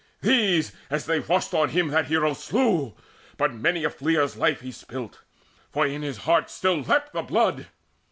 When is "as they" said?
0.89-1.19